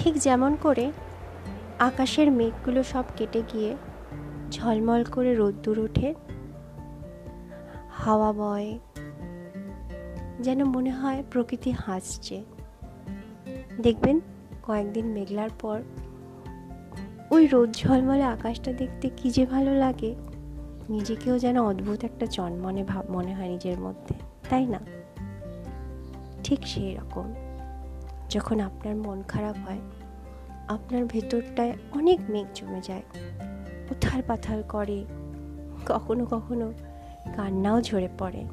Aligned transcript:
ঠিক 0.00 0.14
যেমন 0.18 0.56
করে 0.56 0.92
আকাশের 1.78 2.32
মেঘগুলো 2.32 2.82
সব 2.82 3.04
কেটে 3.16 3.42
গিয়ে 3.52 3.76
ঝলমল 4.50 5.04
করে 5.04 5.34
রোদ্দুর 5.34 5.78
ওঠে। 5.78 6.14
হাওয়া 7.90 8.32
বয়, 8.32 8.78
যেন 10.40 10.64
মনে 10.64 10.90
হয় 10.90 11.22
প্রকৃতি 11.30 11.70
হাসছে। 11.70 12.44
দেখবেন 13.80 14.20
কয়েকদিন 14.62 15.06
মেঘলার 15.06 15.48
পর 15.60 15.82
ওই 17.30 17.46
রোদ 17.46 17.72
ঝলমলে 17.72 18.22
আকাশটা 18.22 18.72
দেখতে 18.72 19.10
কী 19.16 19.30
যে 19.30 19.46
ভালো 19.46 19.74
লাগে, 19.74 20.14
নিজেকেও 20.88 21.38
যেন 21.38 21.62
অদ্ভুত 21.62 22.04
একটা 22.04 22.26
জন্মনে 22.30 22.84
ভাব, 22.84 23.10
মনে 23.10 23.34
হয় 23.34 23.48
নিজের 23.48 23.78
মধ্যে, 23.78 24.14
তাই 24.50 24.66
না? 24.66 24.80
ঠিক 26.44 26.58
সেই 26.66 26.94
রকম, 26.94 27.34
যখন 28.30 28.60
আপনার 28.60 28.96
মন 28.96 29.22
খারাপ 29.22 29.56
হয় 29.66 29.80
আপনার 30.68 31.04
ভেতরটায় 31.04 31.72
অনেক 31.92 32.20
মেঘ 32.28 32.46
জমে 32.54 32.80
যায়। 32.82 33.02
উথাল 33.90 34.22
পাথাল 34.26 34.62
করে, 34.68 35.04
কখনো 35.86 36.26
কখনো 36.26 36.72
কান্নাও 37.36 37.82
ঝরে 37.82 38.08
পড়ে। 38.18 38.44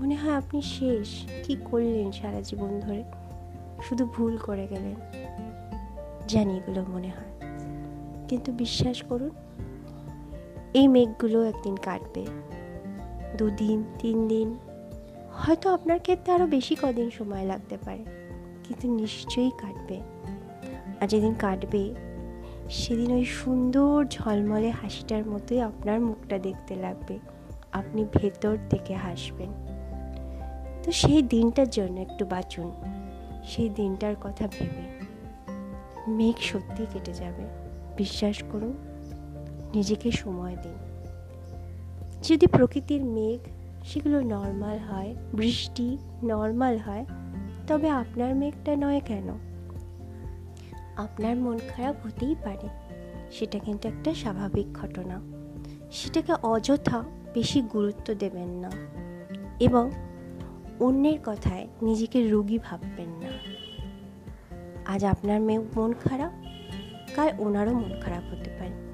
মনে 0.00 0.14
হয় 0.14 0.34
আপনি 0.34 0.62
শেষ। 0.62 1.08
কি 1.44 1.56
করলেন 1.64 2.12
সারা 2.12 2.40
জীবন 2.40 2.80
ধরে? 2.80 3.04
শুধু 3.82 4.06
ভুল 4.06 4.36
করে 4.36 4.66
গেলেন। 4.66 4.94
জানি 6.28 6.56
এগুলো 6.56 6.84
মনে 6.88 7.08
হয়। 7.08 7.40
কিন্তু 8.28 8.52
বিশ্বাস 8.52 9.02
করুন, 9.02 9.30
এই 10.74 10.88
মেঘগুলো 10.88 11.44
একদিন 11.44 11.76
কাটবে। 11.76 12.26
দুদিন 13.38 13.84
তিন 13.98 14.28
দিন 14.28 14.58
হয়তো 15.32 15.74
আপনার 15.74 16.00
ক্ষেত্রে 16.00 16.34
আরও 16.34 16.46
বেশি 16.46 16.76
কদিন 16.82 17.10
সময় 17.10 17.44
লাগতে 17.44 17.76
পারে। 17.76 18.04
কিন্তু 18.64 18.94
নিশ্চয়ই 18.94 19.50
কাটবে। 19.58 20.00
আর 21.00 21.08
যেদিন 21.08 21.34
কাটবে, 21.34 21.94
সেদিন 22.70 23.12
ওই 23.12 23.24
সুন্দর 23.24 24.06
ঝলমলে 24.10 24.70
হাসিটার 24.70 25.26
মতোই 25.26 25.60
আপনার 25.60 26.00
মুখটা 26.00 26.38
দেখতে 26.38 26.74
লাগবে। 26.74 27.18
আপনি 27.72 28.04
ভেতর 28.16 28.56
থেকে 28.70 28.94
হাসবেন। 28.94 29.48
তো 30.82 30.92
সেই 30.92 31.22
দিনটার 31.22 31.70
জন্য 31.70 32.00
একটু 32.00 32.24
বাঁচুন। 32.24 32.70
সেই 33.44 33.68
দিনটার 33.68 34.14
কথা 34.20 34.48
ভেবে 34.58 35.00
মেঘ 36.08 36.34
সত্যি 36.40 36.86
কেটে 36.92 37.12
যাবে। 37.12 37.44
বিশ্বাস 37.96 38.42
করুন, 38.52 38.72
নিজেকে 39.74 40.10
সময় 40.10 40.56
দিন। 40.62 40.74
যদি 42.22 42.46
প্রকৃতির 42.46 43.04
মেঘ 43.04 43.40
সেগুলো 43.84 44.20
নর্মাল 44.20 44.78
হয়, 44.78 45.14
বৃষ্টি 45.34 45.98
নর্মাল 46.22 46.78
হয়, 46.78 47.06
তবে 47.66 47.88
আপনার 47.88 48.34
মেঘটা 48.34 48.76
নয় 48.76 49.00
কেন? 49.04 49.49
আপনার 51.00 51.36
মন 51.36 51.58
খারাপ 51.68 52.06
হতেই 52.06 52.34
পারে। 52.44 52.68
সেটা 53.30 53.58
কিন্তু 53.58 53.88
একটা 53.88 54.14
স্বাভাবিক 54.14 54.72
ঘটনা। 54.72 55.20
সেটাকে 55.90 56.32
অযথা 56.42 57.04
বেশি 57.34 57.60
গুরুত্ব 57.60 58.14
দেবেন 58.14 58.48
না 58.48 58.70
এবং 59.60 59.90
অন্যের 60.80 61.18
কথায় 61.24 61.68
নিজেকে 61.82 62.28
রোগী 62.28 62.58
ভাববেন 62.58 63.08
না। 63.08 63.28
আজ 64.86 65.04
আপনার 65.04 65.40
মেয়ে 65.40 65.58
মন 65.58 65.92
খারাপ, 65.92 66.32
কাল 67.16 67.32
ওনারও 67.38 67.72
মন 67.72 68.00
খারাপ 68.00 68.32
হতে 68.32 68.50
পারে। 68.58 68.90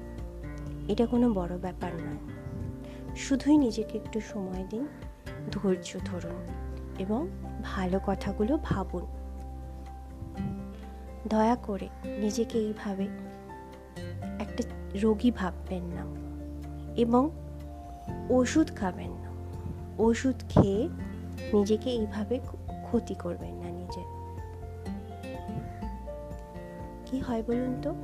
এটা 0.91 1.05
কোনো 1.05 1.33
বড় 1.33 1.57
ব্যাপার 1.57 1.91
নয়। 1.95 2.17
শুধুই 3.15 3.57
নিজেকে 3.57 3.97
একটু 3.97 4.19
সময় 4.19 4.65
দিন, 4.69 4.87
ধৈর্য 5.51 5.99
ধরুন 6.05 6.47
এবং 6.99 7.27
ভালো 7.63 7.99
কথাগুলো 8.05 8.59
ভাবুন। 8.63 9.26
দয়া 11.27 11.55
করে 11.55 11.89
নিজেকে 12.05 12.59
এইভাবে 12.59 13.03
একটা 14.39 14.63
রোগী 15.01 15.31
ভাববেন 15.31 15.83
না 15.83 16.05
এবং 16.95 17.29
ওষুধ 18.29 18.75
খাবেন 18.75 19.09
না। 19.11 19.31
ওষুধ 19.99 20.35
খেয়ে 20.49 20.89
নিজেকে 21.53 21.89
এইভাবে 21.89 22.39
ক্ষতি 22.83 23.13
করবেন 23.13 23.53
না 23.53 23.69
নিজের 23.69 24.03
কি 27.05 27.19
হয় 27.19 27.43
বলুন 27.47 27.81
তো? 27.81 27.95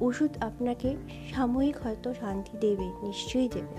ওষুধ 0.00 0.42
আপনাকে 0.42 0.96
সাময়িক 1.34 1.76
হয়তো 1.84 2.14
শান্তি 2.14 2.58
দেবে, 2.58 2.84
নিশ্চয়ই 3.02 3.48
দেবে। 3.48 3.76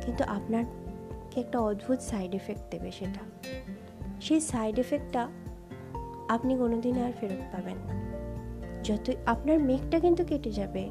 কিন্তু 0.00 0.24
আপনারকে 0.24 1.40
একটা 1.40 1.58
অদ্ভুত 1.60 2.00
সাইড 2.00 2.34
এফেক্ট 2.34 2.62
দেবে 2.70 2.90
সেটা। 2.90 3.50
সেই 4.20 4.40
সাইড 4.40 4.78
এফেক্টটা 4.78 5.28
আপনি 6.28 6.56
কোনোদিন 6.56 7.02
আর 7.02 7.12
ফেরত 7.20 7.56
পাবেন 7.56 7.76
না। 7.76 8.04
যতই 8.84 9.16
আপনার 9.26 9.58
মেঘটা 9.58 10.00
কিন্তু 10.00 10.24
কেটে 10.24 10.50
যাবে, 10.50 10.90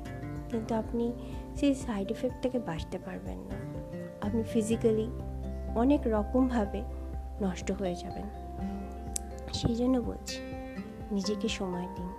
কিন্তু 0.50 0.76
আপনি 0.76 1.14
সেই 1.56 1.76
সাইড 1.76 2.12
এফেক্ট 2.12 2.42
থেকে 2.42 2.60
বাঁচতে 2.60 2.98
পারবেন 2.98 3.38
না। 3.38 3.56
আপনি 4.28 4.44
ফিজিক্যালি 4.44 5.08
অনেক 5.76 6.02
রকমভাবে 6.06 6.84
নষ্ট 7.42 7.72
হয়ে 7.72 7.96
যাবেন। 7.96 8.24
সেই 9.54 9.76
জন্য 9.76 9.98
বলছি, 9.98 10.38
নিজেকে 11.12 11.48
সময় 11.48 11.88
দিন। 11.96 12.10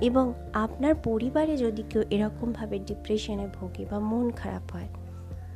এবং 0.00 0.32
আপনার 0.52 0.94
পরিবারে 0.94 1.56
যদি 1.56 1.82
কেউ 1.90 2.02
এরকমভাবে 2.10 2.78
ডিপ্রেশনে 2.78 3.48
ভোগে 3.60 3.86
বা 3.90 3.98
মন 3.98 4.30
খারাপ 4.30 4.72
হয়, 4.72 4.88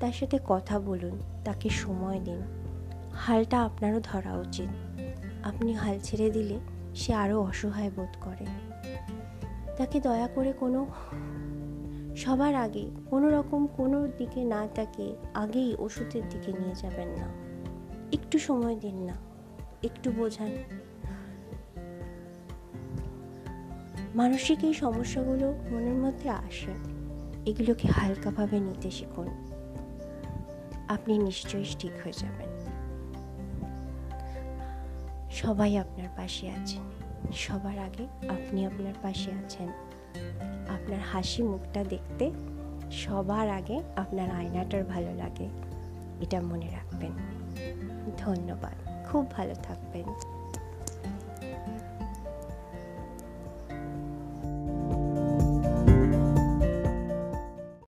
তার 0.00 0.12
সাথে 0.12 0.38
কথা 0.46 0.78
বলুন, 0.78 1.18
তাকে 1.44 1.68
সময় 1.68 2.20
দিন। 2.20 2.42
হালটা 3.14 3.62
আপনারও 3.62 4.00
ধরা 4.00 4.36
উচিত। 4.36 4.68
আপনি 5.42 5.72
হাল 5.72 5.98
ছেড়ে 6.02 6.30
দিলে 6.30 6.58
সে 6.94 7.14
আরও 7.14 7.42
অসহায় 7.42 7.90
বোধ 7.96 8.16
করে। 8.20 8.46
তাকে 9.76 10.00
দয়া 10.00 10.28
করে 10.28 10.52
কোনো, 10.52 10.86
সবার 12.16 12.54
আগে 12.54 12.90
কোনো 13.10 13.30
রকম 13.30 13.66
কোনো 13.66 14.08
দিকে 14.08 14.44
না 14.44 14.66
তাকে 14.74 15.16
আগেই 15.34 15.76
ওষুধের 15.78 16.22
দিকে 16.30 16.52
নিয়ে 16.52 16.74
যাবেন 16.74 17.08
না। 17.08 17.28
একটু 18.12 18.38
সময় 18.38 18.76
দিন 18.76 18.96
না, 18.96 19.12
একটু 19.82 20.12
বোঝান। 20.12 20.50
মানসিক 24.14 24.64
এই 24.64 24.74
সমস্যাগুলো 24.74 25.54
মনের 25.70 25.94
মধ্যে 25.94 26.30
আসে, 26.30 26.72
এগুলোকে 27.46 27.88
হালকাভাবে 27.88 28.60
নিতে 28.60 28.90
শিখুন। 28.90 29.28
আপনি 30.88 31.18
নিশ্চয়ই 31.18 31.64
ঠিক 31.78 31.90
হয়ে 32.04 32.12
যাবেন। 32.16 32.61
সবাই 35.32 35.78
আপনার 35.78 36.08
পাশে 36.16 36.50
আছেন। 36.50 36.82
সবার 37.32 37.78
আগে 37.78 38.28
আপনি 38.28 38.66
আপনার 38.66 38.92
পাশে 39.02 39.30
আছেন। 39.32 39.68
আপনার 40.68 41.00
হাসি 41.12 41.42
মুখটা 41.42 41.84
দেখতে 41.84 42.30
সবার 42.90 43.50
আগে 43.50 43.82
আপনার 43.96 44.30
আয়নাটার 44.30 44.84
ভালো 44.84 45.14
লাগে। 45.14 45.48
এটা 46.20 46.40
মনে 46.40 46.70
রাখবেন। 46.70 47.12
ধন্যবাদ। 48.18 49.06
খুব 49.10 49.30
ভালো 49.30 49.54
থাকবেন। 49.54 50.04